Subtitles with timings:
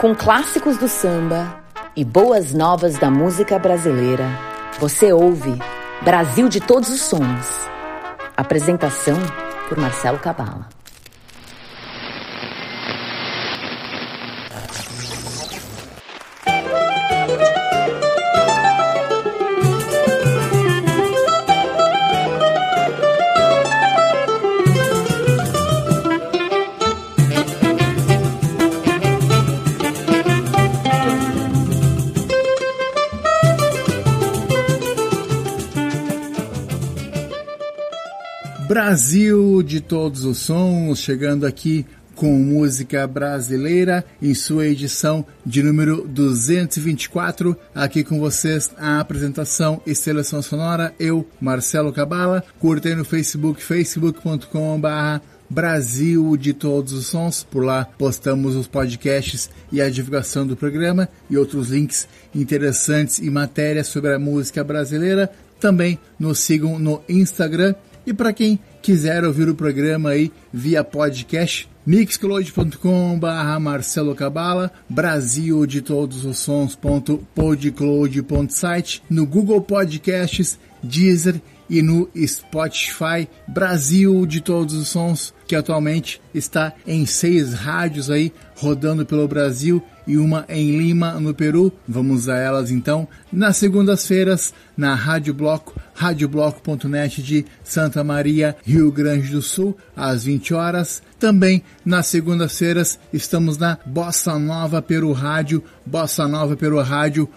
[0.00, 1.60] Com clássicos do samba
[1.96, 4.24] e boas novas da música brasileira,
[4.78, 5.58] você ouve
[6.02, 7.68] Brasil de Todos os Sons.
[8.36, 9.18] Apresentação
[9.68, 10.77] por Marcelo Cabala.
[39.68, 41.84] De todos os sons, chegando aqui
[42.16, 47.54] com música brasileira em sua edição de número 224.
[47.74, 50.94] Aqui com vocês a apresentação e seleção sonora.
[50.98, 57.44] Eu, Marcelo Cabala, curtei no Facebook, facebook.com.br Brasil de todos os sons.
[57.44, 63.30] Por lá postamos os podcasts e a divulgação do programa e outros links interessantes e
[63.30, 65.30] matérias sobre a música brasileira.
[65.60, 67.74] Também nos sigam no Instagram
[68.08, 75.66] e para quem quiser ouvir o programa aí via podcast, mixcloud.com barra Marcelo Cabala, Brasil
[75.66, 83.28] de todos os sons.podcloud.site, no Google Podcasts, Deezer e no Spotify.
[83.46, 89.82] Brasil de todos os sons, que atualmente está em seis rádios aí rodando pelo Brasil
[90.08, 91.72] e uma em Lima, no Peru.
[91.86, 99.28] Vamos a elas então nas segundas-feiras na Rádio Bloco, radiobloco.net de Santa Maria, Rio Grande
[99.28, 101.02] do Sul, às 20 horas.
[101.20, 107.28] Também nas segundas-feiras estamos na Bossa Nova Peru Rádio, Bossa Nova Peru Rádio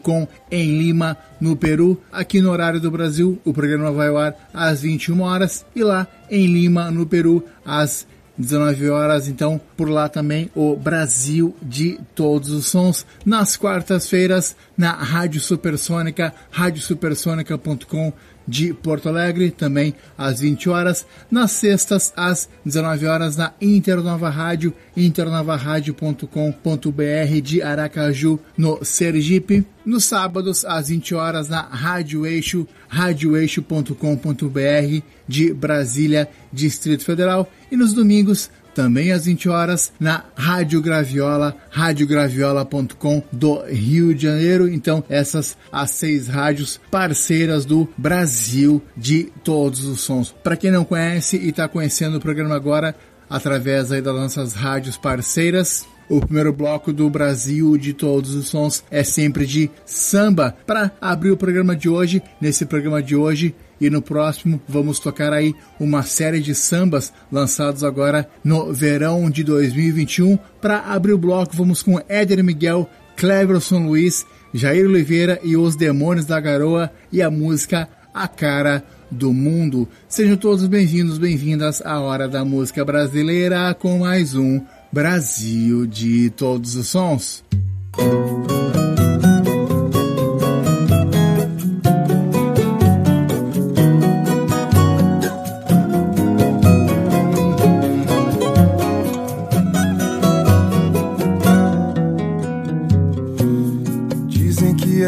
[0.00, 2.00] com em Lima, no Peru.
[2.12, 6.06] Aqui no horário do Brasil, o programa vai ao ar às 21 horas e lá
[6.30, 8.06] em Lima, no Peru, às
[8.38, 13.06] 19 horas, então por lá também o Brasil de todos os sons.
[13.24, 18.12] Nas quartas-feiras, na Rádio Supersônica, radiosupersônica.com
[18.46, 21.04] de Porto Alegre, também às 20 horas.
[21.30, 29.66] Nas sextas, às 19 horas, na Internova Rádio, internavarádio.com.br de Aracaju, no Sergipe.
[29.84, 37.50] Nos sábados, às 20 horas, na Rádio Eixo, radioeixo.com.br de Brasília, Distrito Federal.
[37.70, 44.68] E nos domingos, também às 20 horas na Rádio Graviola, radiograviola.com do Rio de Janeiro.
[44.68, 50.34] Então, essas as seis rádios parceiras do Brasil de todos os sons.
[50.44, 52.94] Para quem não conhece e está conhecendo o programa agora
[53.30, 58.84] através aí das nossas rádios parceiras, o primeiro bloco do Brasil de todos os sons
[58.90, 60.54] é sempre de samba.
[60.66, 65.32] Para abrir o programa de hoje, nesse programa de hoje, e no próximo vamos tocar
[65.32, 70.38] aí uma série de sambas lançados agora no verão de 2021.
[70.60, 76.26] Para abrir o bloco, vamos com Éder Miguel, Cleverson Luiz, Jair Oliveira e Os Demônios
[76.26, 79.88] da Garoa e a música A Cara do Mundo.
[80.08, 84.60] Sejam todos bem-vindos, bem-vindas à Hora da Música Brasileira com mais um
[84.92, 87.44] Brasil de Todos os Sons.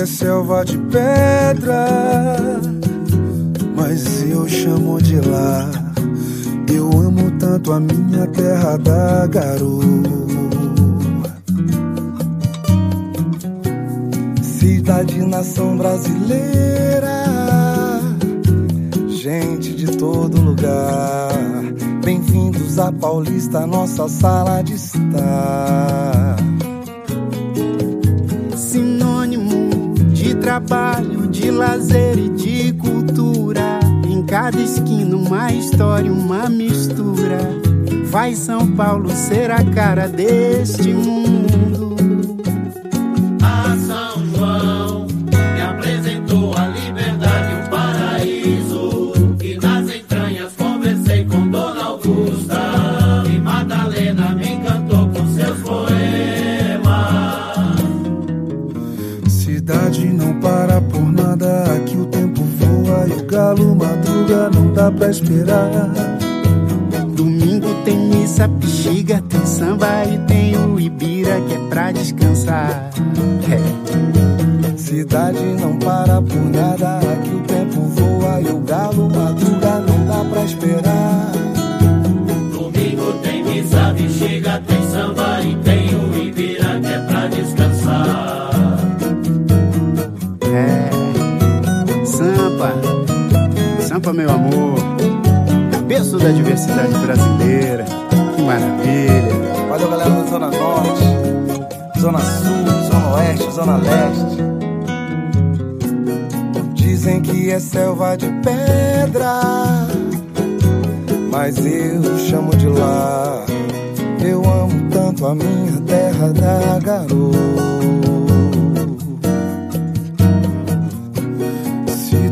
[0.06, 1.86] Selva de pedra,
[3.74, 5.70] mas eu chamo de lá.
[6.72, 9.82] Eu amo tanto a minha terra da garoa.
[14.42, 17.24] Cidade nação brasileira,
[19.08, 21.32] gente de todo lugar.
[22.04, 26.47] Bem-vindos a Paulista, nossa sala de estar.
[30.48, 33.80] Trabalho, de lazer e de cultura.
[34.08, 37.38] Em cada esquina, uma história, uma mistura.
[38.06, 41.47] Vai São Paulo ser a cara deste mundo.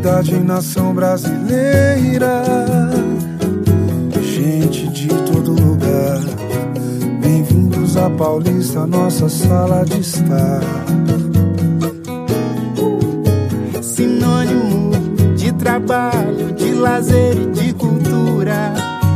[0.07, 2.41] Cidade e nação brasileira.
[4.21, 6.21] Gente de todo lugar,
[7.19, 10.61] bem-vindos à Paulista, nossa sala de estar.
[13.81, 14.91] Sinônimo
[15.35, 18.73] de trabalho, de lazer e de cultura.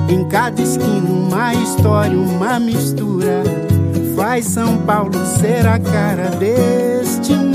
[0.09, 3.43] Em cada esquina, uma história, uma mistura.
[4.17, 7.50] Faz São Paulo ser a cara deste mundo.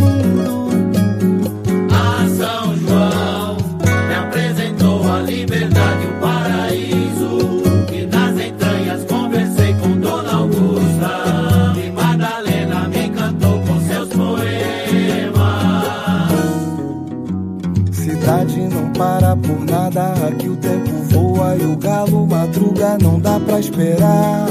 [19.96, 24.46] Nada, aqui o tempo voa e o galo madruga, não dá pra esperar.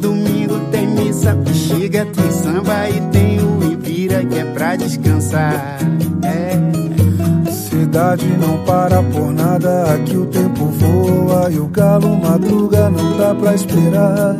[0.00, 5.78] Domingo tem missa, bexiga, tem samba e tem o Ibira que é pra descansar.
[6.24, 13.16] É cidade não para por nada, aqui o tempo voa e o galo madruga, não
[13.18, 14.36] dá pra esperar.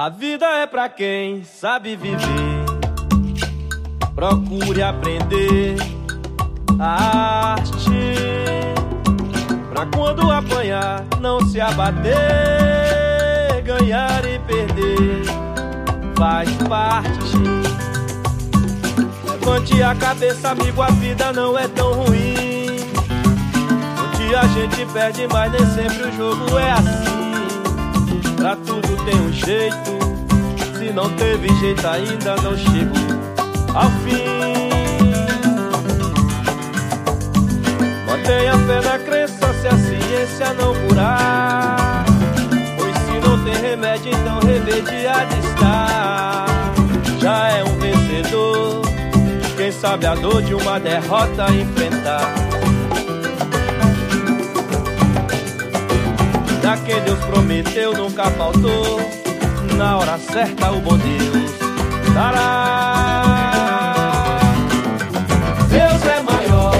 [0.00, 2.64] A vida é pra quem sabe viver.
[4.14, 5.74] Procure aprender
[6.78, 7.90] a arte.
[9.72, 12.14] Pra quando apanhar, não se abater.
[13.64, 15.24] Ganhar e perder
[16.16, 17.36] faz parte.
[19.28, 22.86] Levante a cabeça, amigo, a vida não é tão ruim.
[24.16, 27.18] Dia a gente perde, mas nem sempre o jogo é assim.
[28.36, 29.87] Pra tudo tem um jeito.
[30.78, 33.18] Se não teve jeito ainda, não chegou
[33.74, 34.22] ao fim.
[38.06, 42.04] Mantenha fé na crença se a ciência não curar.
[42.76, 46.46] Pois se não tem remédio, então remediado está.
[47.20, 48.82] Já é um vencedor.
[49.56, 52.32] Quem sabe a dor de uma derrota enfrentar.
[56.70, 59.17] A quem Deus prometeu nunca faltou.
[59.78, 61.52] Na hora certa, o bom Deus
[62.12, 62.80] dará.
[65.70, 66.74] Deus é maior,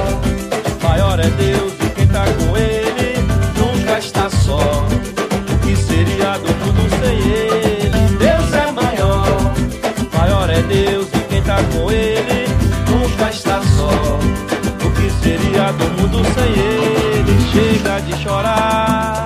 [0.83, 3.17] maior é Deus, e quem tá com Ele
[3.57, 4.59] nunca está só.
[4.59, 8.17] O que seria do mundo sem Ele?
[8.19, 9.55] Deus é maior,
[10.13, 12.49] maior é Deus, e quem tá com Ele
[12.91, 14.19] nunca está só.
[14.85, 17.39] O que seria do mundo sem Ele?
[17.53, 19.18] Chega de chorar.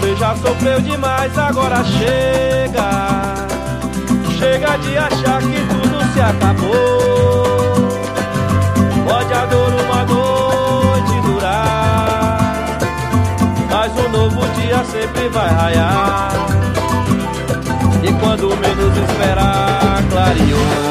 [0.00, 3.44] Você já sofreu demais, agora chega.
[4.38, 7.88] Chega de achar que tudo se acabou.
[9.08, 12.78] Pode a dor uma noite durar,
[13.70, 16.32] mas um novo dia sempre vai raiar.
[18.02, 20.83] E quando menos esperar, clareou.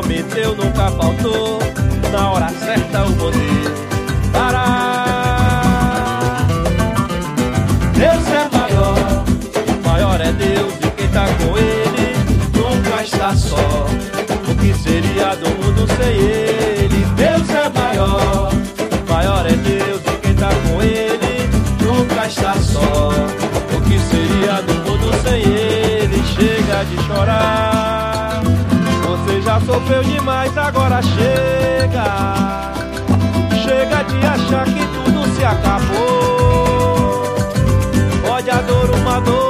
[0.00, 1.58] Prometeu nunca faltou.
[2.10, 3.70] Na hora certa o poder
[4.32, 5.66] parar.
[7.94, 9.24] Deus é maior,
[9.84, 12.16] maior é Deus e quem tá com ele
[12.54, 13.86] nunca está só.
[14.48, 17.04] O que seria do mundo sem ele?
[17.16, 18.52] Deus é maior,
[19.08, 21.48] maior é Deus e quem tá com ele
[21.80, 23.10] nunca está só.
[23.76, 26.22] O que seria do mundo sem ele?
[26.34, 27.69] Chega de chorar.
[29.50, 32.04] Já sofreu demais, agora chega.
[33.64, 37.24] Chega de achar que tudo se acabou.
[38.24, 39.49] Pode dor uma noite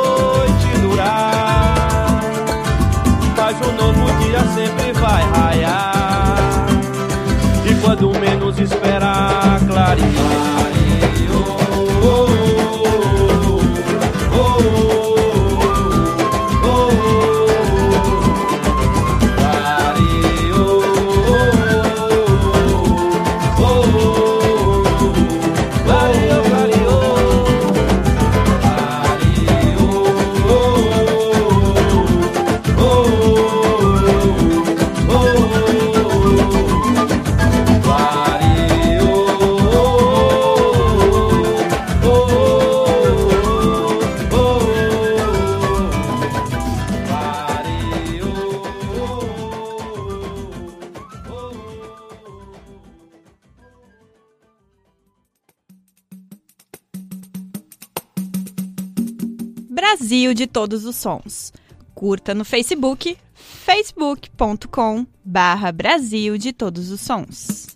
[60.61, 61.55] todos os sons.
[61.95, 67.67] Curta no Facebook, facebook.com barra Brasil de todos os sons.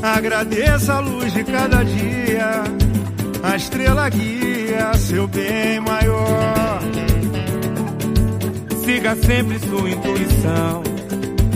[0.00, 2.62] Agradeça a luz de cada dia,
[3.42, 6.89] a estrela guia seu bem maior.
[8.90, 10.82] Siga sempre sua intuição,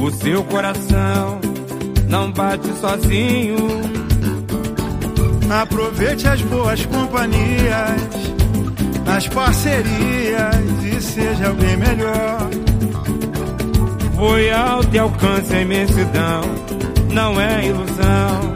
[0.00, 1.40] o seu coração
[2.08, 3.56] não bate sozinho.
[5.50, 8.12] Aproveite as boas companhias,
[9.04, 12.50] as parcerias e seja alguém melhor.
[14.14, 16.42] Foi alto e alcance a imensidão,
[17.12, 18.54] não é ilusão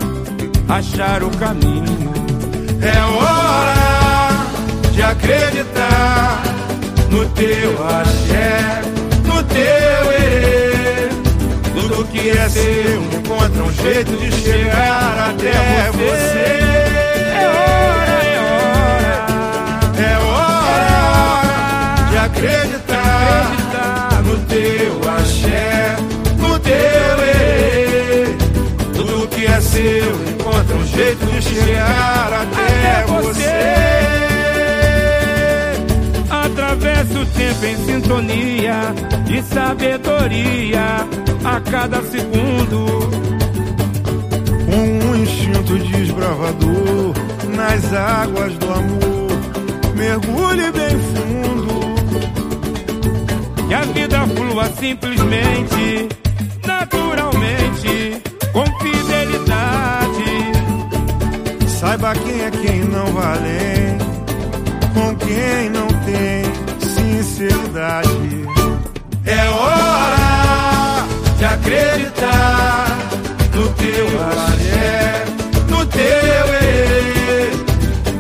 [0.68, 2.12] achar o caminho.
[2.80, 6.47] É hora de acreditar
[7.10, 8.82] no teu axé,
[9.24, 11.08] no teu erê.
[11.72, 16.58] Tudo que é seu encontra um jeito de chegar até você.
[17.34, 19.26] É hora, é hora,
[20.02, 25.96] é hora de acreditar no teu axé,
[26.38, 28.36] no teu erê.
[28.94, 34.37] Tudo que é seu encontra um jeito de chegar até você.
[36.98, 38.92] Atravessa o tempo em sintonia
[39.30, 41.06] e sabedoria
[41.44, 42.86] a cada segundo.
[44.66, 47.14] Um instinto desbravador
[47.54, 49.28] nas águas do amor.
[49.94, 51.78] Mergulhe bem fundo.
[53.68, 56.08] Que a vida flua simplesmente,
[56.66, 60.52] naturalmente, com fidelidade.
[61.78, 63.98] Saiba quem é quem não vale,
[64.94, 66.47] com quem não tem
[69.24, 71.06] É hora
[71.38, 72.98] de acreditar
[73.54, 75.24] no teu axé,
[75.68, 77.52] no teu erê.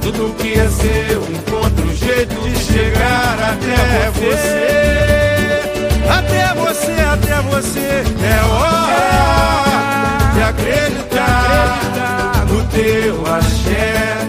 [0.00, 5.62] Tudo que é seu encontra um jeito de chegar até você.
[6.08, 8.04] Até você, até você.
[8.22, 14.28] É hora de acreditar no teu axé,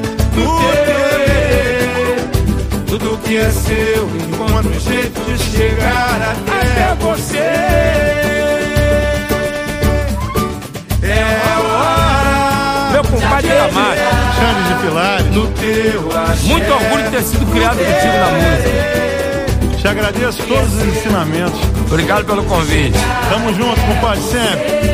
[3.30, 7.38] que é seu encontra um jeito de chegar até você.
[11.04, 15.28] É hora Meu compadre da mata, Xande de Pilares.
[15.28, 19.78] No teu axé, muito orgulho de ter sido criado contigo na música.
[19.78, 21.60] Te agradeço todos os ensinamentos.
[21.86, 22.98] Obrigado pelo convite.
[23.30, 24.90] Tamo junto, compadre, sempre.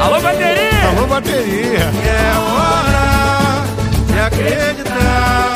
[0.00, 0.88] Alô, bateria!
[0.96, 1.80] Alô, bateria.
[1.80, 3.64] É hora
[4.06, 5.53] de acreditar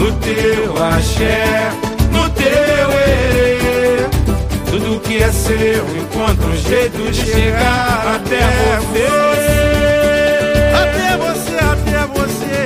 [0.00, 1.70] no teu axé,
[2.10, 4.08] no teu erê.
[4.70, 8.40] Tudo que é seu encontra um jeito de chegar até
[8.80, 9.08] você.
[10.82, 12.56] Até você, até você.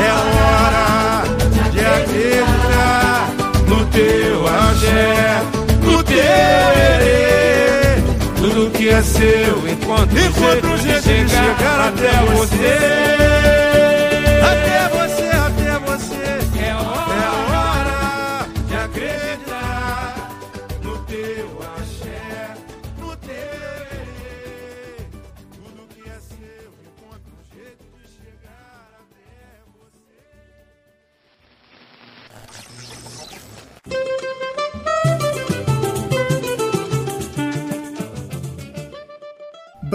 [0.00, 1.24] É hora
[1.72, 3.28] de acreditar
[3.68, 5.42] no teu axé,
[5.82, 6.16] no teu
[6.88, 8.00] erê.
[8.36, 12.76] Tudo que é seu encontra um jeito de chegar até você.
[14.42, 15.35] Até você, até você.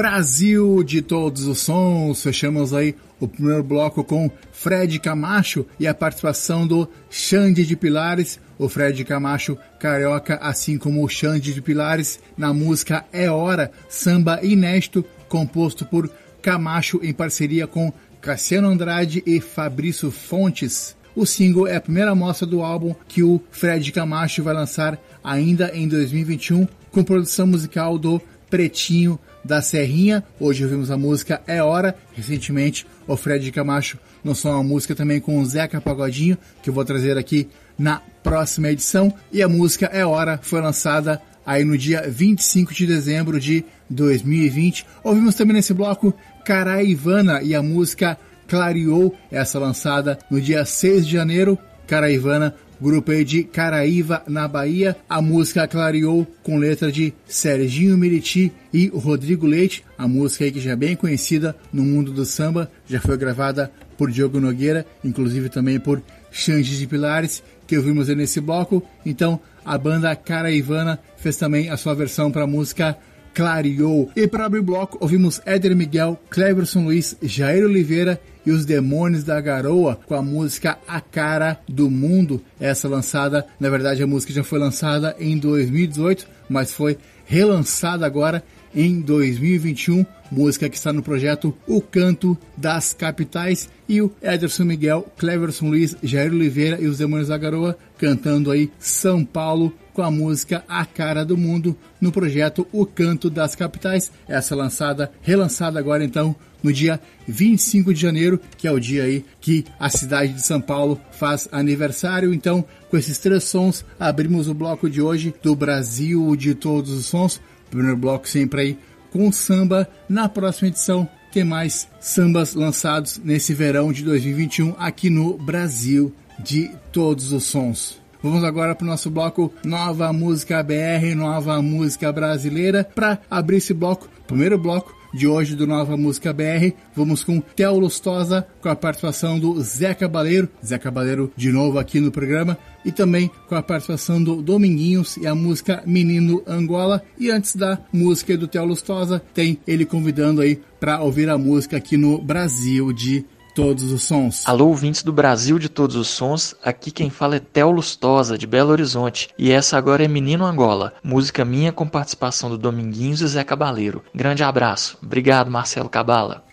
[0.01, 2.23] Brasil de todos os sons.
[2.23, 8.39] Fechamos aí o primeiro bloco com Fred Camacho e a participação do Xande de Pilares,
[8.57, 14.39] o Fred Camacho carioca, assim como o Xande de Pilares, na música É Hora, samba
[14.41, 20.95] inédito, composto por Camacho em parceria com Cassiano Andrade e Fabrício Fontes.
[21.15, 25.69] O single é a primeira mostra do álbum que o Fred Camacho vai lançar ainda
[25.75, 30.23] em 2021, com produção musical do Pretinho da Serrinha.
[30.39, 31.95] Hoje ouvimos a música É Hora.
[32.13, 36.85] Recentemente, o Fred Camacho lançou uma música também com o Zeca Pagodinho, que eu vou
[36.85, 39.13] trazer aqui na próxima edição.
[39.31, 44.85] E a música É Hora foi lançada aí no dia 25 de dezembro de 2020.
[45.03, 46.13] Ouvimos também nesse bloco
[46.45, 48.17] Caraivana e a música
[48.47, 51.57] Clareou, essa lançada no dia 6 de janeiro.
[51.87, 54.97] Caraivana grupo aí de Caraíva, na Bahia.
[55.07, 59.83] A música clareou com letra de Serginho Meriti e Rodrigo Leite.
[59.97, 63.71] A música aí que já é bem conhecida no mundo do samba, já foi gravada
[63.97, 66.01] por Diogo Nogueira, inclusive também por
[66.31, 68.83] Xande de Pilares, que ouvimos aí nesse bloco.
[69.05, 72.97] Então, a banda Caraivana fez também a sua versão para a música
[73.33, 74.11] Clareou.
[74.15, 79.23] E para abrir o bloco, ouvimos Éder Miguel, Cleverson Luiz, Jair Oliveira e os Demônios
[79.23, 82.41] da Garoa com a música A Cara do Mundo.
[82.59, 88.43] Essa lançada, na verdade, a música já foi lançada em 2018, mas foi relançada agora
[88.73, 90.05] em 2021.
[90.31, 95.97] Música que está no projeto O Canto das Capitais e o Ederson Miguel, Cleverson Luiz,
[96.01, 100.85] Jair Oliveira e os Demônios da Garoa cantando aí São Paulo com a música A
[100.85, 104.11] Cara do Mundo no projeto O Canto das Capitais.
[104.27, 109.25] Essa lançada, relançada agora então no dia 25 de janeiro, que é o dia aí
[109.39, 112.33] que a cidade de São Paulo faz aniversário.
[112.33, 117.05] Então, com esses três sons, abrimos o bloco de hoje do Brasil de todos os
[117.05, 117.41] sons.
[117.71, 118.79] Primeiro bloco sempre aí
[119.11, 119.89] com samba.
[120.07, 126.69] Na próxima edição tem mais sambas lançados nesse verão de 2021 aqui no Brasil de
[126.91, 127.99] todos os sons.
[128.21, 132.83] Vamos agora para o nosso bloco Nova Música BR, Nova Música Brasileira.
[132.83, 137.79] Para abrir esse bloco, primeiro bloco de hoje do Nova Música BR, vamos com Theo
[137.79, 142.91] Lustosa, com a participação do Zé Cabaleiro, Zé Cabaleiro de novo aqui no programa, e
[142.91, 147.03] também com a participação do Dominguinhos e a música Menino Angola.
[147.19, 151.77] E antes da música do Theo Lustosa, tem ele convidando aí para ouvir a música
[151.77, 154.43] aqui no Brasil de todos os sons.
[154.45, 158.47] Alô, ouvintes do Brasil de todos os sons, aqui quem fala é Theo Lustosa, de
[158.47, 163.27] Belo Horizonte, e essa agora é Menino Angola, música minha com participação do Dominguinhos e
[163.27, 164.03] Zé Cabaleiro.
[164.13, 166.43] Grande abraço, obrigado Marcelo Cabala.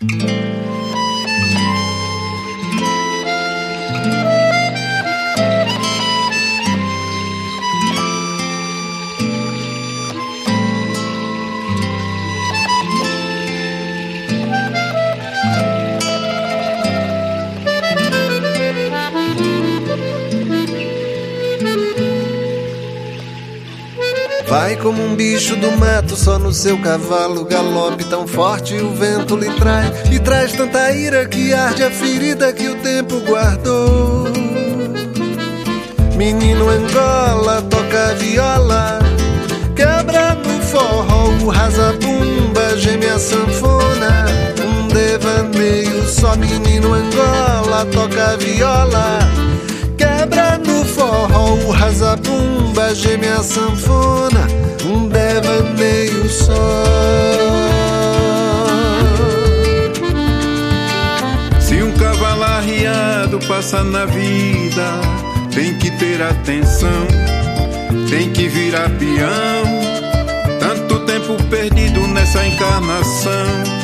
[24.89, 29.51] Como um bicho do mato, só no seu cavalo, galope tão forte o vento lhe
[29.51, 29.93] trai.
[30.11, 34.25] E traz tanta ira que arde a ferida que o tempo guardou.
[36.17, 38.99] Menino Angola toca viola,
[39.77, 44.25] quebra no forró, o rasabumba, geme a sanfona.
[44.65, 49.19] Um devaneio só, menino Angola toca viola.
[49.99, 54.38] Quebra no forró, o rasabumba, geme a sanfona,
[55.39, 56.53] um devaneio só.
[61.61, 65.01] Se um cavalo arriado passa na vida,
[65.55, 67.07] tem que ter atenção,
[68.11, 69.79] tem que virar peão.
[70.59, 73.79] Tanto tempo perdido nessa encarnação,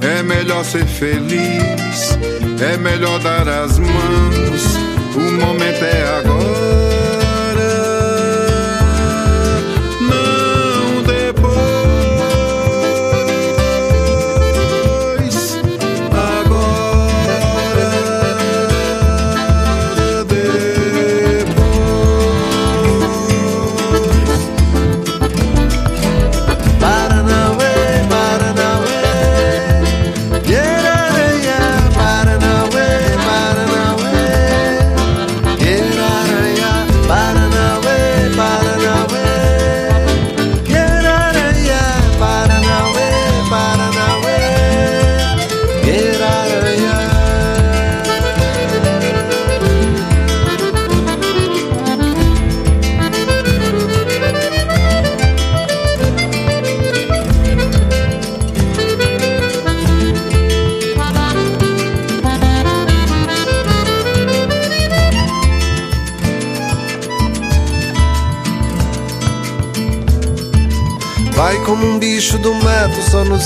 [0.00, 2.18] É melhor ser feliz,
[2.60, 4.76] é melhor dar as mãos.
[5.16, 6.95] O momento é agora,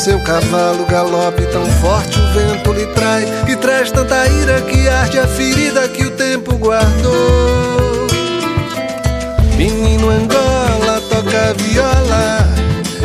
[0.01, 5.19] seu cavalo galope tão forte o vento lhe trai e traz tanta ira que arde
[5.19, 8.07] a ferida que o tempo guardou.
[9.59, 12.49] Menino Angola toca viola,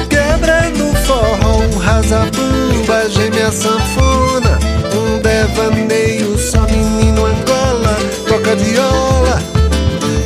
[0.09, 4.57] quebrando forró, um rasabumba, geme a sanfona,
[4.95, 9.43] um devaneio, só menino Angola toca viola,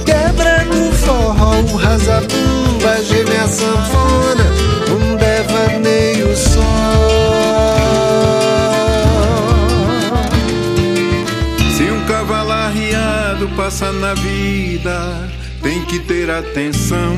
[0.05, 4.45] quebrando forró, um rasabumba, geme a sanfona,
[4.91, 5.98] um devaneio
[11.75, 15.29] Se um cavalo arriado passa na vida,
[15.61, 17.17] tem que ter atenção,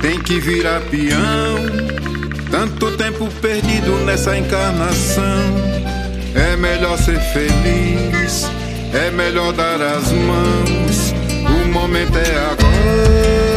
[0.00, 1.92] tem que virar peão.
[2.50, 5.72] Tanto tempo perdido nessa encarnação.
[6.34, 8.50] É melhor ser feliz,
[8.92, 11.14] é melhor dar as mãos.
[11.46, 13.51] O momento é agora.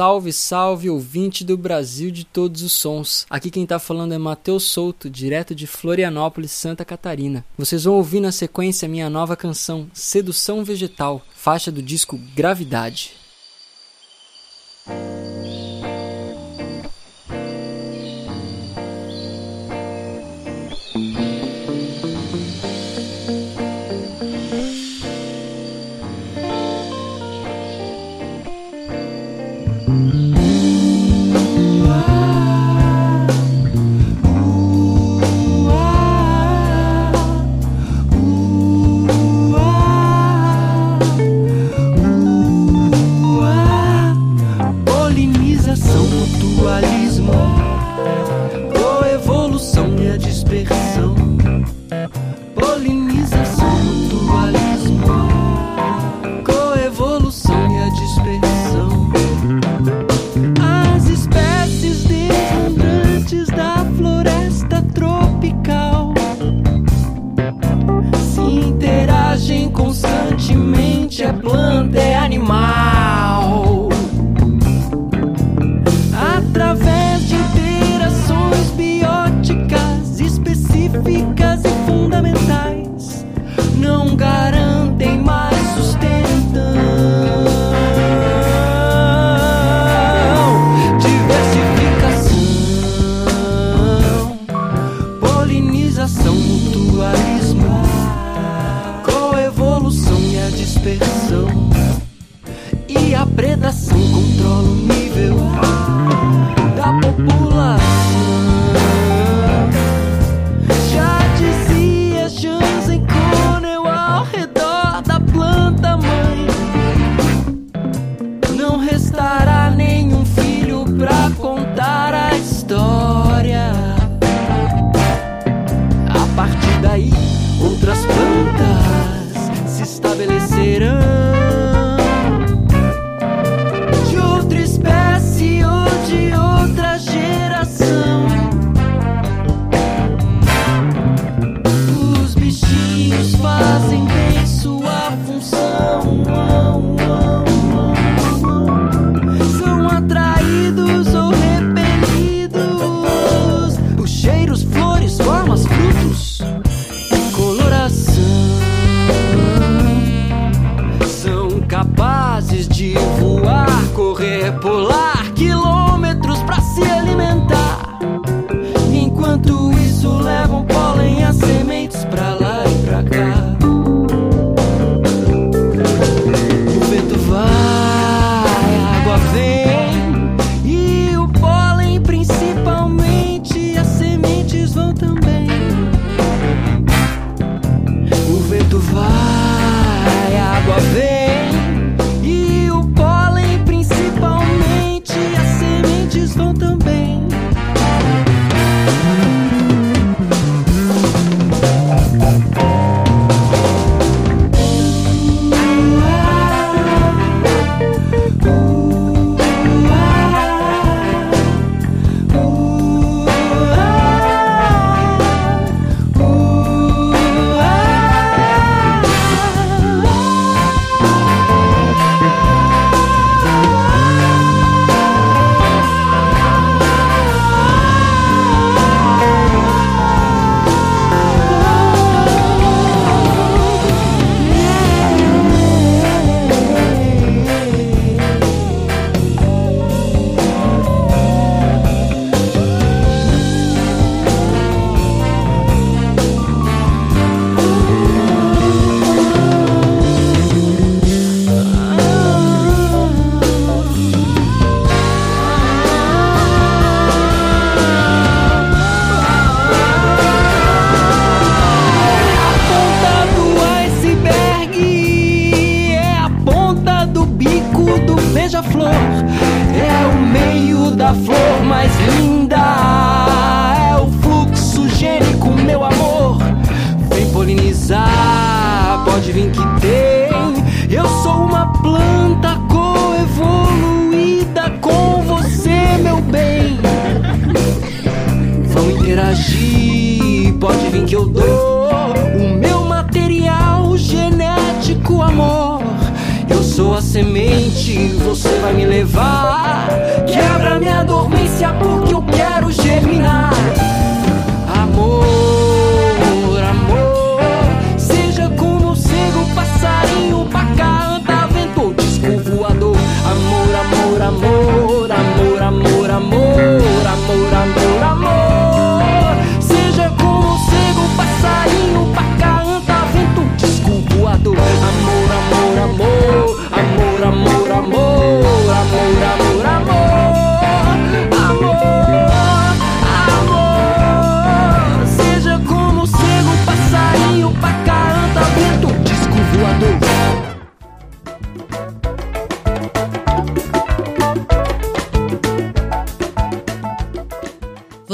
[0.00, 3.26] Salve, salve, ouvinte do Brasil de todos os sons.
[3.28, 7.44] Aqui quem tá falando é Matheus Souto, direto de Florianópolis, Santa Catarina.
[7.58, 13.12] Vocês vão ouvir na sequência minha nova canção, Sedução Vegetal, faixa do disco Gravidade.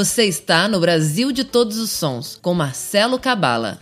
[0.07, 3.81] Você está no Brasil de Todos os Sons, com Marcelo Cabala.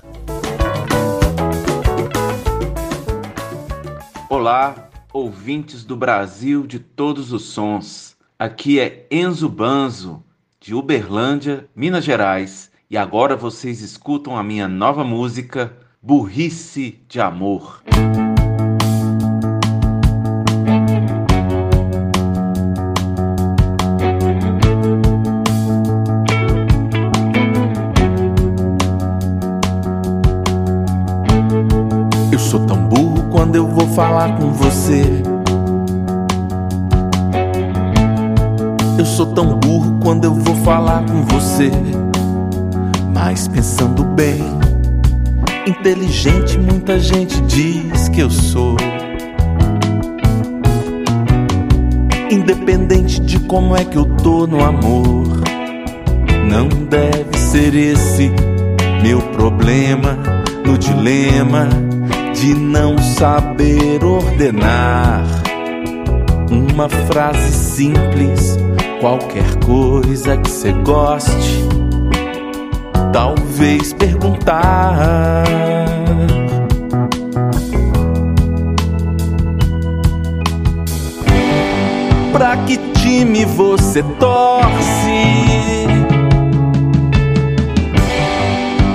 [4.31, 8.17] Olá, ouvintes do Brasil de Todos os Sons.
[8.39, 10.25] Aqui é Enzo Banzo,
[10.59, 17.83] de Uberlândia, Minas Gerais, e agora vocês escutam a minha nova música, Burrice de Amor.
[17.85, 18.44] Música
[33.55, 35.05] quando eu vou falar com você.
[38.99, 41.71] Eu sou tão burro quando eu vou falar com você.
[43.13, 44.43] Mas pensando bem,
[45.69, 48.77] inteligente muita gente diz que eu sou.
[52.29, 55.29] Independente de como é que eu tô no amor,
[56.51, 58.33] não deve ser esse
[59.01, 60.19] meu problema
[60.67, 61.84] no dilema
[62.45, 65.25] de não saber ordenar.
[66.51, 68.59] Uma frase simples,
[69.01, 71.65] qualquer coisa que você goste,
[73.15, 75.45] talvez perguntar.
[82.31, 85.87] Pra que time você torce?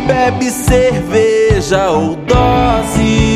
[0.05, 3.28] Bebe cerveja ou dose?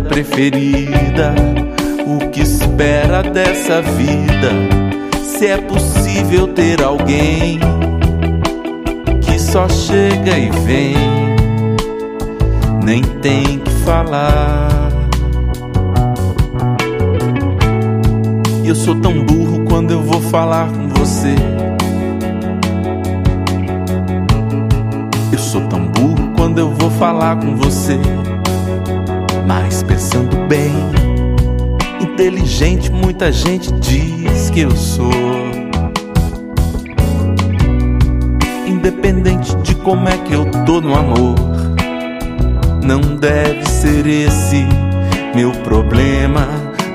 [0.00, 1.34] Preferida?
[2.06, 4.50] O que espera dessa vida?
[5.22, 7.58] Se é possível ter alguém
[9.20, 10.96] que só chega e vem,
[12.84, 14.68] nem tem que falar.
[18.64, 21.34] Eu sou tão burro quando eu vou falar com você.
[25.30, 27.98] Eu sou tão burro quando eu vou falar com você.
[29.46, 30.72] Mas pensando bem,
[32.00, 35.08] inteligente, muita gente diz que eu sou.
[38.66, 41.36] Independente de como é que eu tô no amor,
[42.82, 44.66] não deve ser esse
[45.32, 46.48] meu problema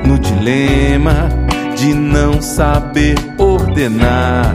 [0.06, 1.30] no dilema
[1.78, 4.54] de não saber ordenar.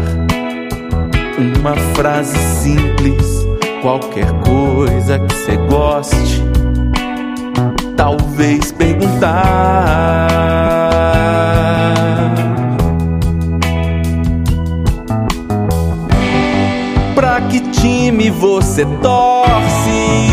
[1.39, 3.47] Uma frase simples,
[3.81, 6.45] qualquer coisa que você goste,
[8.05, 10.29] talvez perguntar.
[17.15, 20.29] Pra que time você torce?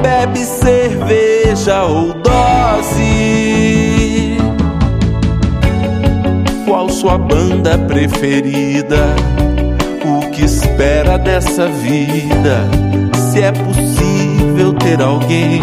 [0.00, 3.02] Bebe cerveja ou dose?
[6.64, 9.16] Qual sua banda preferida?
[10.04, 12.68] O que espera dessa vida?
[13.32, 13.91] Se é possível
[14.82, 15.62] ter alguém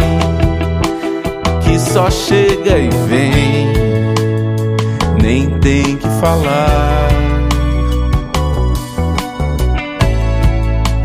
[1.62, 3.68] que só chega e vem,
[5.22, 7.10] nem tem que falar.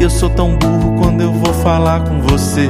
[0.00, 2.68] Eu sou tão burro quando eu vou falar com você.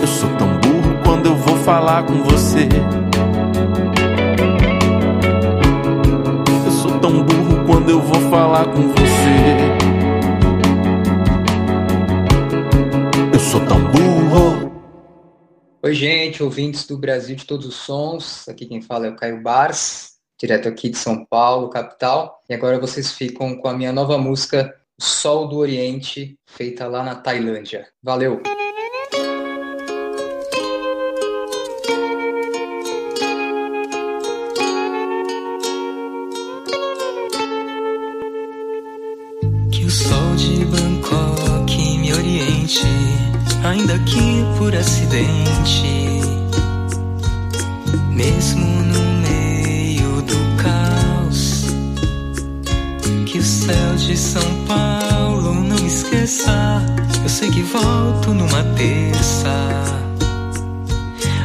[0.00, 2.68] Eu sou tão burro quando eu vou falar com você.
[6.66, 9.87] Eu sou tão burro quando eu vou falar com você.
[13.50, 14.70] Sou tão burro.
[15.82, 18.46] Oi, gente, ouvintes do Brasil de Todos os Sons.
[18.46, 22.42] Aqui quem fala é o Caio Bars, direto aqui de São Paulo, capital.
[22.46, 27.14] E agora vocês ficam com a minha nova música, Sol do Oriente, feita lá na
[27.14, 27.88] Tailândia.
[28.02, 28.42] Valeu!
[43.64, 46.20] Ainda que por acidente,
[48.10, 51.66] mesmo no meio do caos.
[53.26, 56.82] Que o céu de São Paulo não esqueça,
[57.22, 59.84] eu sei que volto numa terça,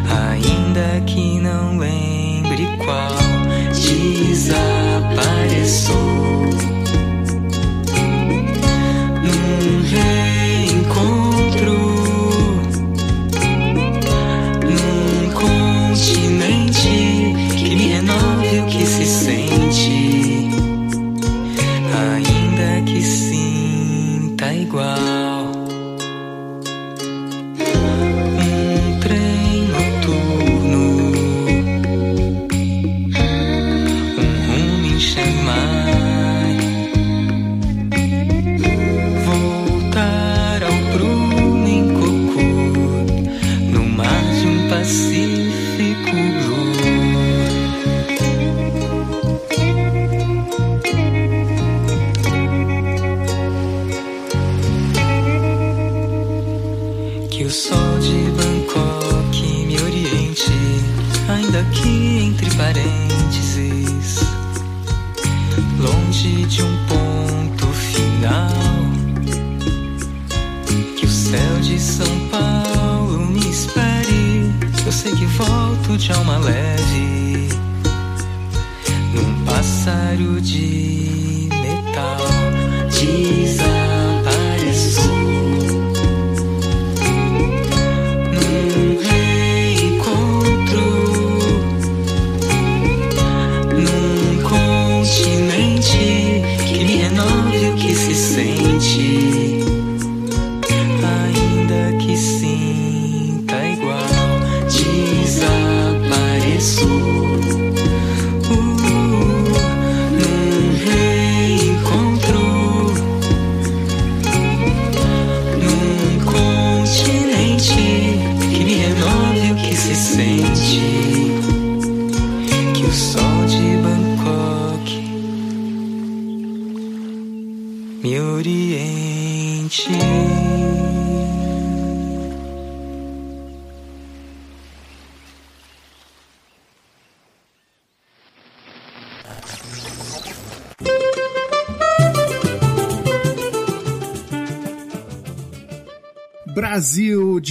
[0.09, 3.33] ainda que não lembre qual
[4.33, 5.93] desapareço.
[9.23, 9.81] Num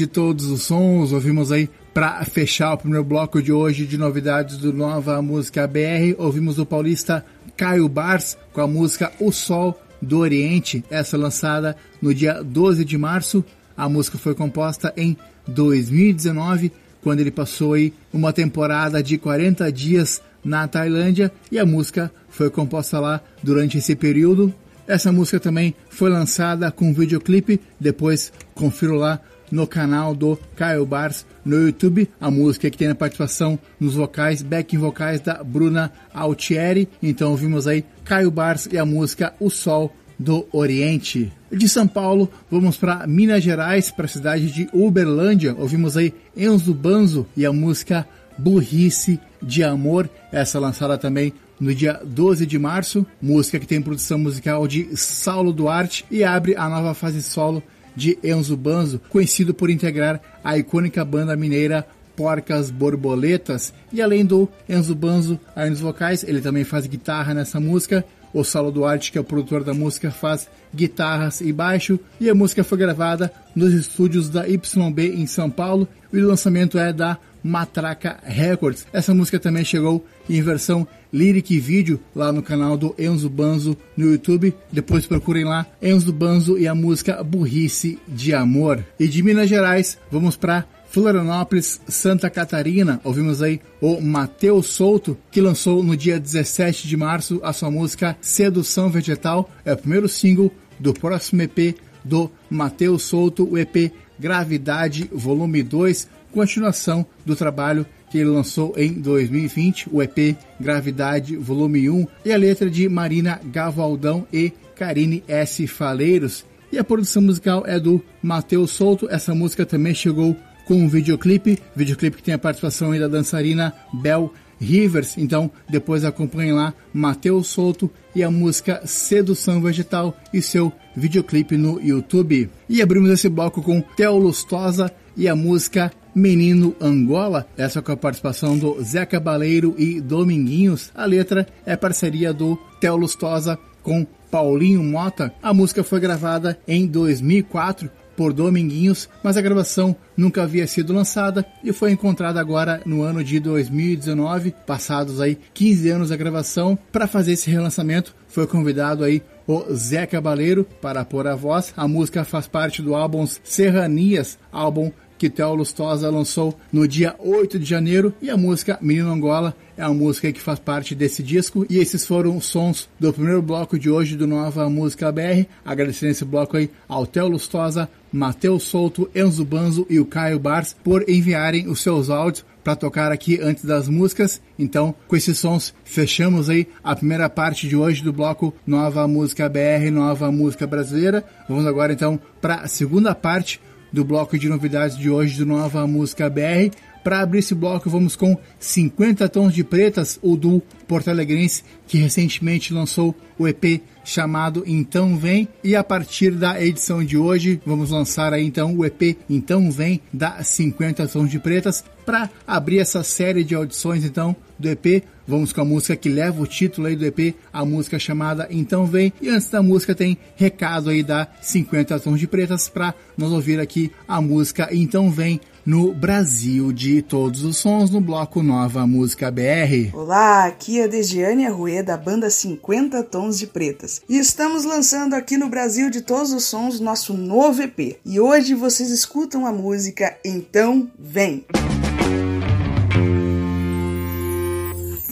[0.03, 4.57] de todos os sons, ouvimos aí para fechar o primeiro bloco de hoje de novidades
[4.57, 7.25] do Nova Música BR, ouvimos o paulista
[7.57, 12.99] Caio Bars com a música O Sol do Oriente, essa lançada no dia 12 de
[12.99, 13.45] março.
[13.77, 20.21] A música foi composta em 2019, quando ele passou aí uma temporada de 40 dias
[20.45, 24.53] na Tailândia e a música foi composta lá durante esse período.
[24.85, 29.21] Essa música também foi lançada com videoclipe, depois confiro lá
[29.53, 34.41] no canal do Caio Bars no YouTube, a música que tem a participação nos vocais,
[34.43, 36.89] backing vocais da Bruna Altieri.
[37.03, 41.31] Então ouvimos aí Caio Bars e a música O Sol do Oriente.
[41.51, 45.55] De São Paulo, vamos para Minas Gerais, para a cidade de Uberlândia.
[45.59, 52.01] Ouvimos aí Enzo Banzo e a música Burrice de Amor, essa lançada também no dia
[52.05, 53.07] 12 de março.
[53.21, 57.63] Música que tem produção musical de Saulo Duarte e abre a nova fase solo
[57.95, 61.87] de Enzo Banzo, conhecido por integrar a icônica banda mineira
[62.17, 63.73] Porcas Borboletas.
[63.93, 68.05] E além do Enzo Banzo aí nos vocais, ele também faz guitarra nessa música.
[68.35, 72.01] O Saulo Duarte, que é o produtor da música, faz guitarras e baixo.
[72.19, 75.87] E a música foi gravada nos estúdios da YB em São Paulo.
[76.13, 78.87] E o lançamento é da Matraca Records.
[78.93, 84.13] Essa música também chegou em versão lyric vídeo lá no canal do Enzo Banzo no
[84.13, 84.55] YouTube.
[84.71, 88.85] Depois procurem lá Enzo Banzo e a música Burrice de Amor.
[88.99, 93.01] E de Minas Gerais, vamos para Florianópolis, Santa Catarina.
[93.03, 98.15] Ouvimos aí o Matheus Souto, que lançou no dia 17 de março a sua música
[98.21, 99.51] Sedução Vegetal.
[99.65, 106.09] É o primeiro single do próximo EP do Matheus Souto, o EP Gravidade Volume 2,
[106.33, 112.37] continuação do trabalho que ele lançou em 2020, o EP Gravidade Volume 1, e a
[112.37, 115.67] letra de Marina Gavaldão e Karine S.
[115.67, 116.45] Faleiros.
[116.71, 119.09] E a produção musical é do Matheus Souto.
[119.11, 120.37] Essa música também chegou
[120.67, 125.19] com um videoclipe, videoclipe que tem a participação da dançarina Bel Rivers.
[125.19, 131.81] Então, depois acompanhem lá Matheus Souto e a música Sedução Vegetal e seu videoclipe no
[131.81, 132.51] YouTube.
[132.69, 137.97] E abrimos esse bloco com Theo Lustosa e a música Menino Angola, essa com a
[137.97, 140.91] participação do Zé Cabaleiro e Dominguinhos.
[140.95, 145.33] A letra é parceria do Theo Lustosa com Paulinho Mota.
[145.43, 151.45] A música foi gravada em 2004 por Dominguinhos, mas a gravação nunca havia sido lançada
[151.65, 156.79] e foi encontrada agora no ano de 2019, passados aí 15 anos da gravação.
[156.91, 161.73] Para fazer esse relançamento, foi convidado aí o Zé Cabaleiro para pôr a voz.
[161.77, 164.91] A música faz parte do álbum Serranias, álbum
[165.23, 168.13] que Theo Lustosa lançou no dia 8 de janeiro.
[168.21, 171.65] E a música Menino Angola é a música que faz parte desse disco.
[171.71, 176.11] E esses foram os sons do primeiro bloco de hoje do Nova Música BR, agradecendo
[176.11, 181.09] esse bloco aí ao Theo Lustosa, Matheus Souto, Enzo Banzo e o Caio Bars por
[181.09, 184.41] enviarem os seus áudios para tocar aqui antes das músicas.
[184.59, 189.49] Então, com esses sons, fechamos aí a primeira parte de hoje do bloco Nova Música
[189.49, 191.25] BR, Nova Música Brasileira.
[191.49, 193.61] Vamos agora então para a segunda parte
[193.93, 196.75] do bloco de novidades de hoje do Nova Música BR.
[197.05, 201.99] Para abrir esse bloco, vamos com 50 Tons de Pretas, o do Porto Alegrense, que
[201.99, 205.49] recentemente lançou o EP chamado Então Vem.
[205.63, 210.01] E a partir da edição de hoje, vamos lançar aí então o EP Então Vem
[210.13, 211.85] da 50 Tons de Pretas.
[212.05, 216.43] Para abrir essa série de audições então do EP, vamos com a música que leva
[216.43, 219.13] o título aí do EP, a música chamada Então Vem.
[219.21, 223.61] E antes da música tem recado aí da 50 Tons de Pretas para nós ouvir
[223.61, 229.31] aqui a música Então Vem no Brasil de todos os sons no bloco Nova Música
[229.31, 229.95] BR.
[229.95, 235.15] Olá, aqui é a Degiane Arruê da banda 50 Tons de Pretas e estamos lançando
[235.15, 237.99] aqui no Brasil de todos os sons nosso novo EP.
[238.05, 241.45] E hoje vocês escutam a música Então Vem.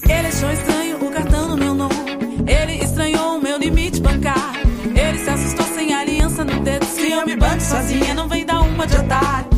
[0.04, 1.94] Ele achou estranho o cartão no meu nome.
[2.46, 4.68] Ele estranhou o meu limite bancário.
[4.86, 6.84] Ele se assustou sem aliança no dedo.
[6.86, 9.49] Se eu me banco sozinha, não vem dar uma de otário.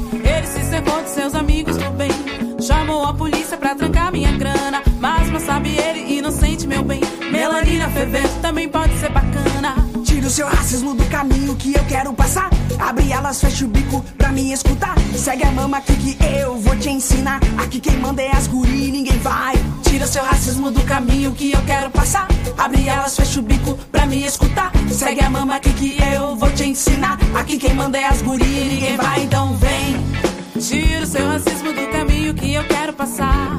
[0.72, 2.10] Cercou de seus amigos do bem.
[2.58, 4.82] Chamou a polícia pra trancar minha grana.
[4.98, 6.98] Mas mal sabe ele, inocente, meu bem.
[7.30, 9.74] Melanina fervendo também pode ser bacana.
[10.02, 12.48] Tira o seu racismo do caminho que eu quero passar.
[12.78, 14.94] Abre elas, fecha o bico pra me escutar.
[15.14, 17.40] Segue a mama aqui que eu vou te ensinar.
[17.58, 19.54] Aqui quem manda é as guri, ninguém vai.
[19.82, 22.26] Tira seu racismo do caminho que eu quero passar.
[22.56, 24.72] Abre elas, fecha o bico pra me escutar.
[24.90, 27.18] Segue a mama aqui que eu vou te ensinar.
[27.34, 30.31] Aqui quem manda é as guri, ninguém vai, então vem.
[30.62, 33.58] Tira o seu racismo do caminho que eu quero passar.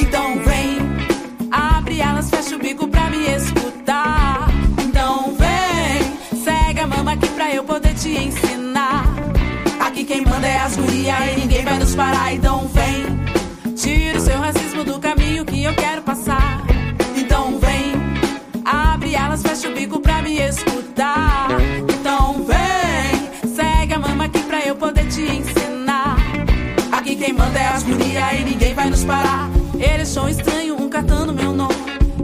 [0.00, 0.78] Então vem.
[1.50, 4.46] Abre elas, fecha o bico pra me escutar.
[4.78, 6.40] Então vem.
[6.44, 9.04] Segue a mama aqui pra eu poder te ensinar.
[9.80, 13.74] Aqui quem manda é as guria e ninguém vai nos parar, então vem.
[13.74, 16.43] Tira o seu racismo do caminho que eu quero passar.
[27.24, 29.48] Quem manda é as guria e ninguém vai nos parar.
[29.74, 31.74] Ele achou estranho um catando meu nome.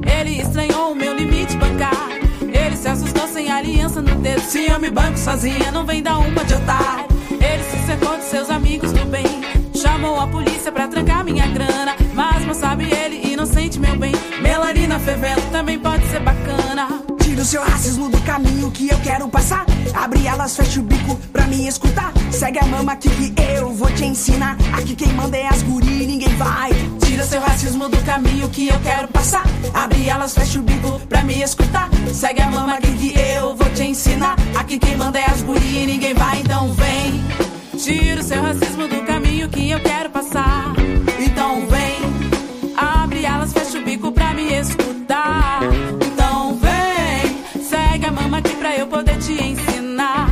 [0.04, 2.20] Ele estranhou o meu limite bancário.
[2.42, 4.42] Ele se assustou sem aliança no dedo.
[4.42, 7.06] Se eu me banco sozinha, não vem dar uma de otário.
[7.30, 9.39] Ele se cercou de seus amigos do bem.
[9.80, 11.96] Chamou a polícia pra trancar minha grana.
[12.12, 14.12] Mas não sabe ele, inocente, meu bem.
[14.42, 17.02] Melanina fervendo também pode ser bacana.
[17.22, 19.64] Tira o seu racismo do caminho que eu quero passar.
[19.94, 22.12] Abre elas, fecha o bico pra me escutar.
[22.30, 24.58] Segue a mama aqui que eu vou te ensinar.
[24.74, 26.72] Aqui quem manda é as guri, ninguém vai.
[27.02, 29.44] Tira seu racismo do caminho que eu quero passar.
[29.72, 31.88] Abre elas, fecha o bico pra me escutar.
[32.12, 34.36] Segue a mama aqui que eu vou te ensinar.
[34.58, 37.59] Aqui quem manda é as guri, ninguém vai, então vem.
[37.82, 40.74] Tira o seu racismo do caminho que eu quero passar.
[41.18, 42.74] Então vem.
[42.76, 45.60] Abre elas, fecha o bico pra me escutar.
[45.94, 47.62] Então vem.
[47.62, 50.28] Segue a mama aqui pra eu poder te ensinar.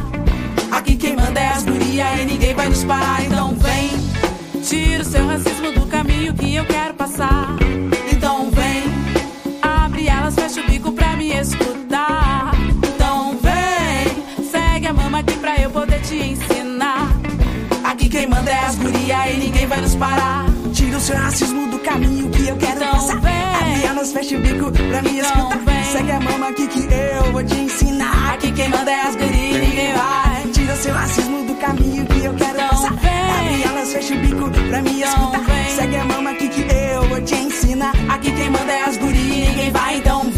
[0.71, 4.63] Aqui quem manda é as guria e ninguém vai nos parar, então vem.
[4.63, 7.68] Tira o seu racismo do caminho que eu quero passar.
[19.33, 20.47] E ninguém vai nos parar.
[20.73, 23.21] Tira o seu racismo do caminho que eu quero então passar.
[23.21, 23.33] Vem.
[23.33, 25.59] Abre elas, fecha o bico pra me então escutar.
[25.59, 25.85] Vem.
[25.85, 28.35] Segue a mama aqui que eu vou te ensinar.
[28.35, 30.43] Aqui quem manda é as guria e ninguém vai.
[30.53, 32.93] Tira o seu racismo do caminho que eu quero então passar.
[32.97, 33.11] Vem.
[33.11, 35.71] Abre elas, fecha o bico pra me então escutar.
[35.77, 37.93] Segue a mama aqui que eu vou te ensinar.
[38.09, 40.38] Aqui quem manda é as guria e ninguém vai, então vem.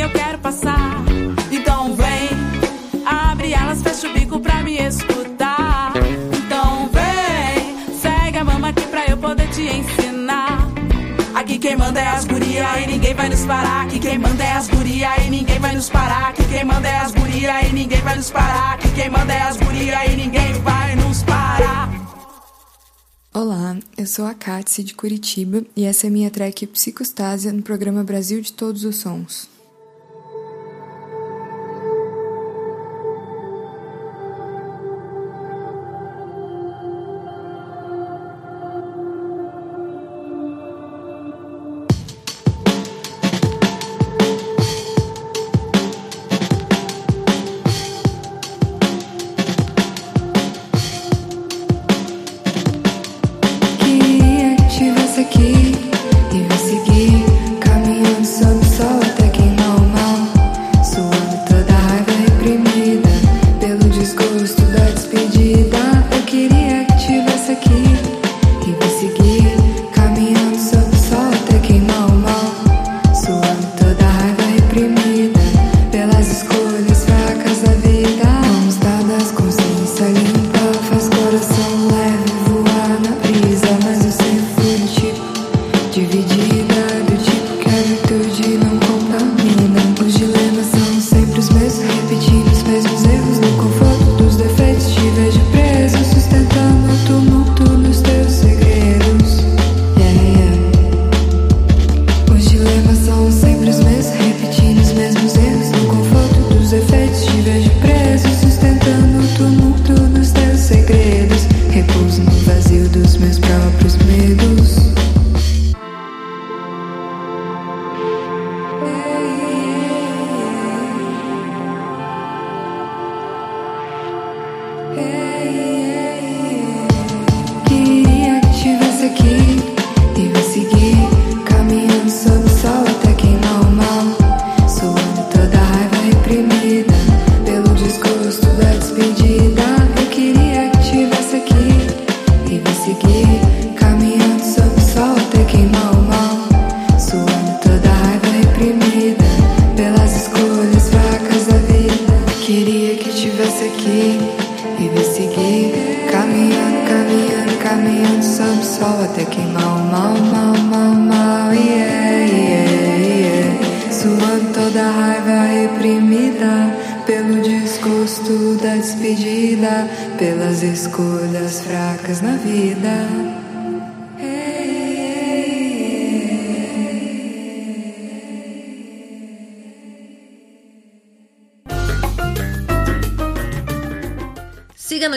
[0.00, 1.04] Eu quero passar.
[1.50, 2.30] Então vem.
[3.04, 5.92] Abre elas, fecha o bico pra me escutar.
[6.36, 7.98] Então vem.
[7.98, 10.68] Segue a mama aqui pra eu poder te ensinar.
[11.34, 13.82] Aqui quem manda é as guria e ninguém vai nos parar.
[13.82, 16.28] Aqui quem manda é as guria e ninguém vai nos parar.
[16.28, 18.74] Aqui quem manda é as guria e ninguém vai nos parar.
[18.74, 21.90] Aqui quem manda é as guria e ninguém vai nos parar.
[23.32, 28.02] Olá, eu sou a Katsi de Curitiba e essa é minha track Psicostásia no programa
[28.02, 29.59] Brasil de Todos os Sons.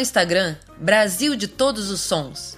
[0.04, 2.58] Instagram, Brasil de Todos os Sons.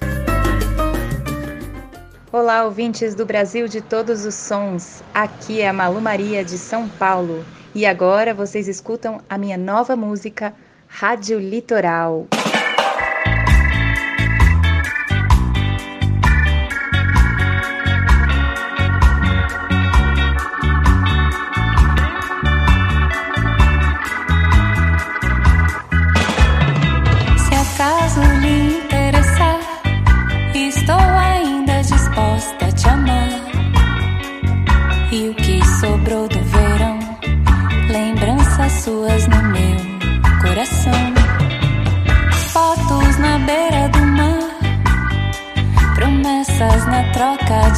[2.32, 5.04] Olá, ouvintes do Brasil de Todos os Sons.
[5.14, 7.46] Aqui é a Malu Maria de São Paulo.
[7.76, 10.56] E agora vocês escutam a minha nova música,
[10.88, 12.26] Rádio Litoral.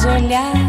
[0.08, 0.67] olhar.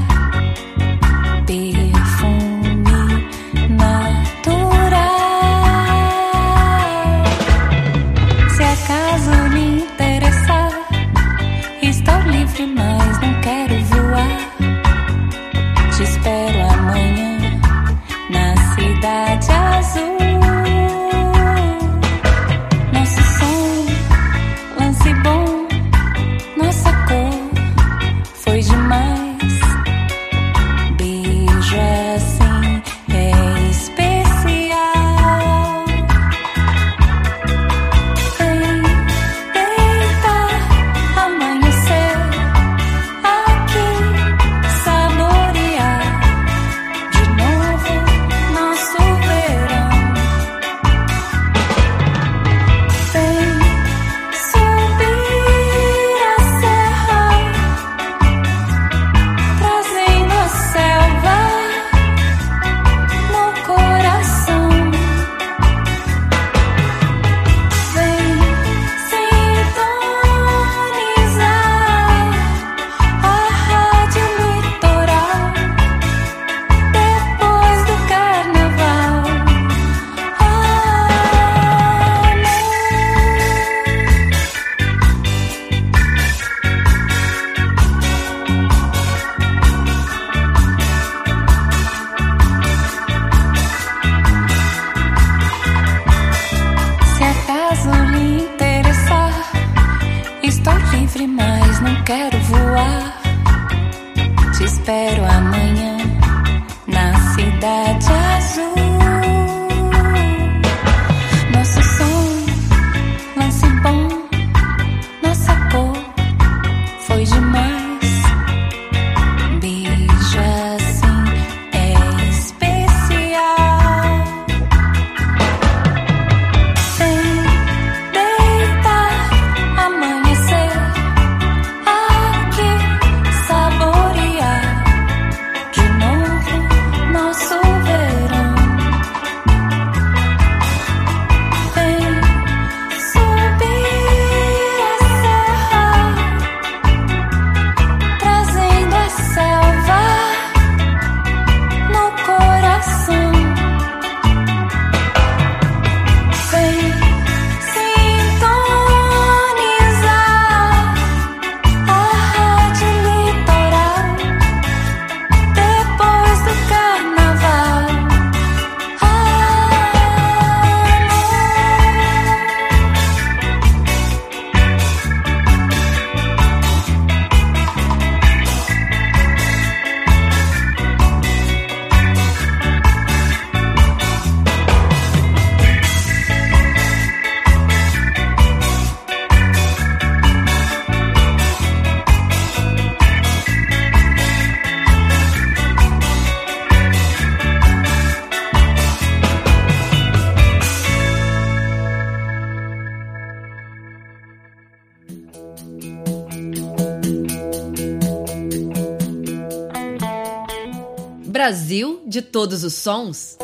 [212.20, 213.38] de todos os sons?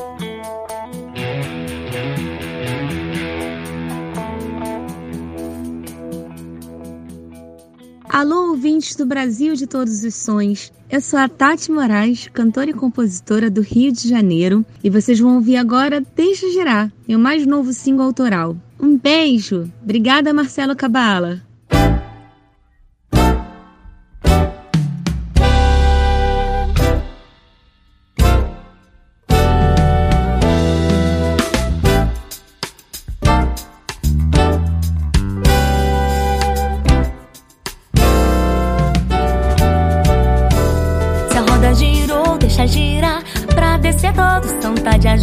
[8.10, 10.74] Alô, ouvintes do Brasil de todos os sons.
[10.90, 15.36] Eu sou a Tati Moraes, cantora e compositora do Rio de Janeiro, e vocês vão
[15.36, 18.58] ouvir agora Deixa Girar, meu mais novo single autoral.
[18.78, 19.72] Um beijo!
[19.82, 21.42] Obrigada, Marcelo Cabala!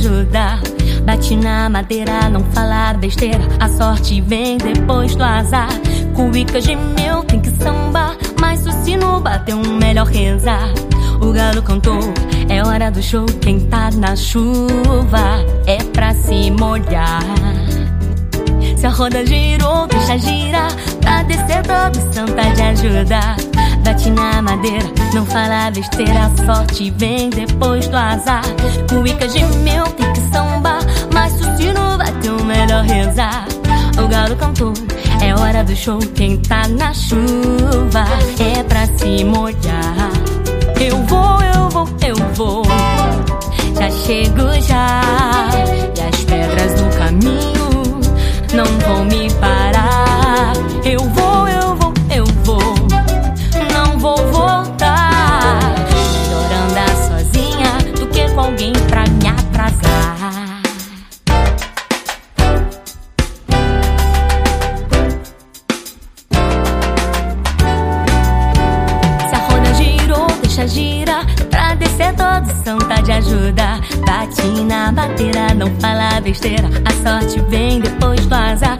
[0.02, 0.60] Ajudar.
[1.04, 3.40] Bate na madeira, não falar besteira.
[3.60, 5.68] A sorte vem depois do azar.
[6.14, 8.16] Cuica gemeu, tem que sambar.
[8.40, 10.72] Mas se o sino bateu, melhor rezar.
[11.20, 12.00] O galo cantou,
[12.48, 13.26] é hora do show.
[13.40, 17.22] Quem tá na chuva é pra se molhar.
[18.76, 20.70] Se a roda girou, deixa girar.
[21.26, 23.36] Descer todos são tá de ajudar.
[23.84, 26.26] Bate na madeira, não fala besteira.
[26.26, 28.42] A sorte vem depois do azar.
[28.88, 30.80] Cuica gemeu, tem que sambar.
[31.12, 33.46] Mas se o sino bateu, melhor rezar.
[34.02, 34.72] O galo cantou,
[35.20, 35.98] é hora do show.
[36.14, 38.04] Quem tá na chuva
[38.38, 40.10] é pra se molhar.
[40.80, 42.62] Eu vou, eu vou, eu vou.
[43.78, 45.00] Já chego já.
[45.96, 48.00] E as pedras do caminho
[48.54, 50.52] não vão me parar.
[50.84, 51.31] Eu vou,
[76.22, 76.68] besteira.
[76.84, 78.71] A sorte vem depois do azar.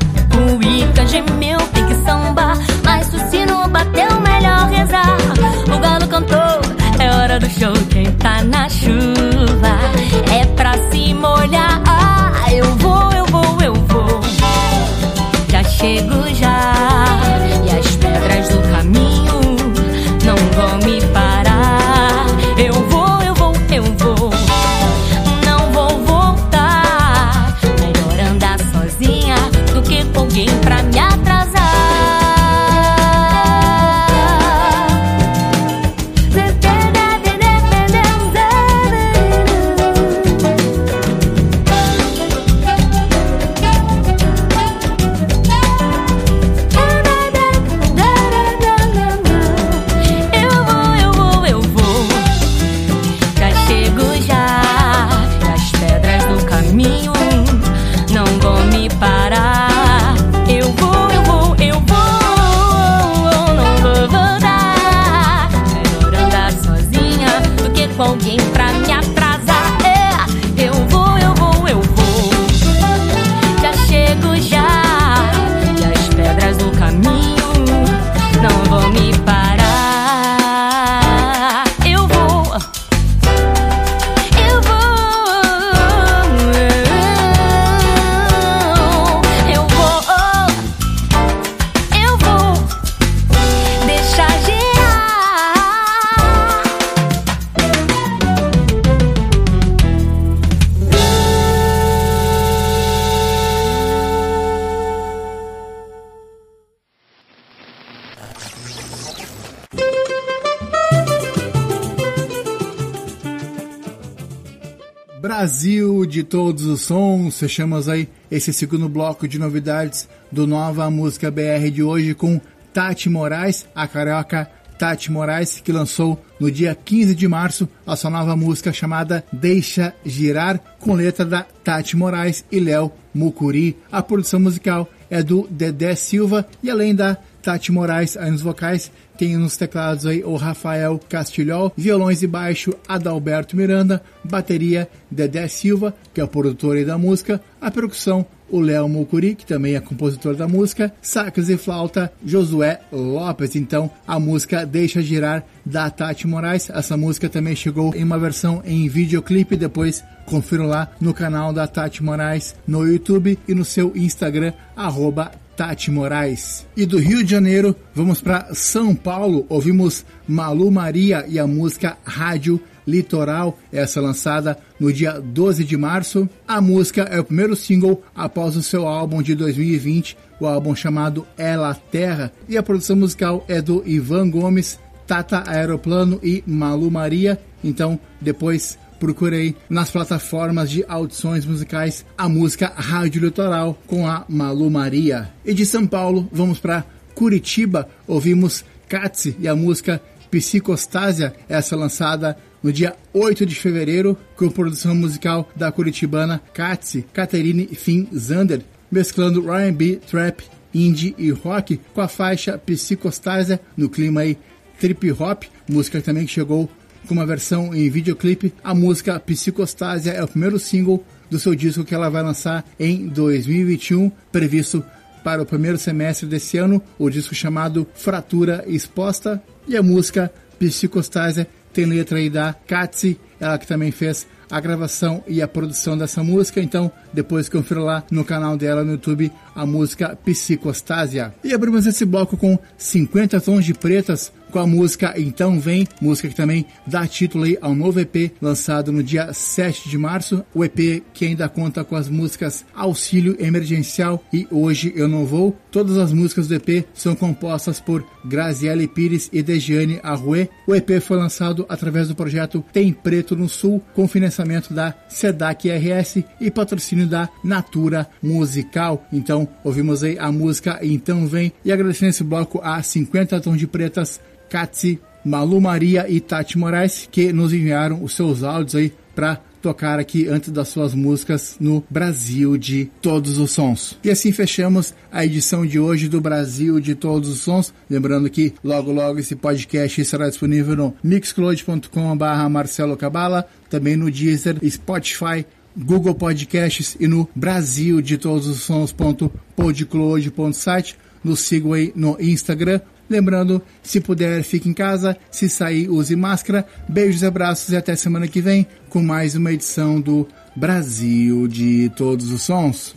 [116.72, 122.14] Os sons, fechamos aí esse segundo bloco de novidades do Nova Música BR de hoje
[122.14, 122.40] com
[122.72, 128.10] Tati Moraes, a carioca Tati Moraes, que lançou no dia 15 de março a sua
[128.10, 133.76] nova música chamada Deixa Girar, com letra da Tati Moraes e Léo Mucuri.
[133.90, 138.90] A produção musical é do Dedé Silva e além da Tati Moraes aí nos vocais,
[139.18, 145.94] tem nos teclados aí o Rafael Castilhol, violões e baixo Adalberto Miranda, bateria Dedé Silva,
[146.14, 149.80] que é o produtor aí da música, a percussão o Léo Mucuri, que também é
[149.80, 153.56] compositor da música, sacas e flauta Josué Lopes.
[153.56, 156.68] Então, a música Deixa Girar da Tati Moraes.
[156.68, 161.66] Essa música também chegou em uma versão em videoclipe, depois confiram lá no canal da
[161.66, 166.66] Tati Moraes no YouTube e no seu Instagram, arroba Tati Moraes.
[166.76, 169.46] E do Rio de Janeiro, vamos para São Paulo.
[169.48, 176.28] Ouvimos Malu Maria e a música Rádio Litoral, essa lançada no dia 12 de março.
[176.46, 181.26] A música é o primeiro single após o seu álbum de 2020, o álbum chamado
[181.36, 187.38] Ela Terra, e a produção musical é do Ivan Gomes, Tata Aeroplano e Malu Maria.
[187.62, 194.70] Então, depois procurei nas plataformas de audições musicais a música Rádio Litoral com a Malu
[194.70, 195.28] Maria.
[195.44, 200.00] E de São Paulo, vamos para Curitiba, ouvimos Katsi e a música
[200.30, 207.66] Psicostásia, essa lançada no dia 8 de fevereiro, com produção musical da curitibana Katsi, Caterine
[207.74, 214.38] Finn Zander, mesclando R&B, trap, indie e rock com a faixa Psicostásia no clima aí
[214.78, 216.70] trip hop, música também que chegou
[217.06, 218.52] com uma versão em videoclipe.
[218.62, 223.08] A música Psicostásia é o primeiro single do seu disco que ela vai lançar em
[223.08, 224.84] 2021, previsto
[225.24, 231.46] para o primeiro semestre desse ano, o disco chamado Fratura Exposta e a música Psicostásia
[231.72, 236.22] tem letra aí da Katsi, ela que também fez a gravação e a produção dessa
[236.22, 241.34] música, então depois confira lá no canal dela no YouTube a música Psicostásia.
[241.42, 246.28] E abrimos esse bloco com 50 tons de pretas com a música Então Vem, música
[246.28, 250.44] que também dá título aí ao novo EP lançado no dia 7 de março.
[250.54, 255.56] O EP que ainda conta com as músicas Auxílio Emergencial e Hoje Eu Não Vou.
[255.70, 260.48] Todas as músicas do EP são compostas por Graziele Pires e Dejiane Arruê.
[260.66, 265.70] O EP foi lançado através do projeto Tem Preto no Sul, com financiamento da SEDAC
[265.70, 269.06] RS e patrocínio da Natura Musical.
[269.10, 273.66] Então, ouvimos aí a música Então Vem e agradecendo esse bloco a 50 Tons de
[273.66, 274.20] Pretas
[274.52, 279.98] Katsi, Malu Maria e Tati Moraes, que nos enviaram os seus áudios aí para tocar
[279.98, 283.96] aqui antes das suas músicas no Brasil de Todos os Sons.
[284.04, 287.72] E assim fechamos a edição de hoje do Brasil de Todos os Sons.
[287.88, 294.58] Lembrando que logo logo esse podcast estará disponível no mixcloud.com/barra Marcelo Cabala, também no Deezer,
[294.68, 295.46] Spotify.
[295.74, 300.98] Google Podcasts e no Brasil de todos os sons.podcloud.site.
[301.24, 302.82] Nos sigam aí no Instagram,
[303.12, 305.14] Lembrando, se puder, fique em casa.
[305.30, 306.66] Se sair, use máscara.
[306.88, 312.32] Beijos abraços e até semana que vem com mais uma edição do Brasil de Todos
[312.32, 312.96] os Sons.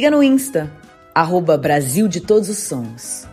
[0.00, 0.72] siga no Insta,
[1.14, 3.28] arroba Brasil de Todos os Sons.